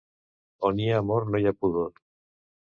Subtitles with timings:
[0.69, 1.93] On hi ha amor no hi ha pudor.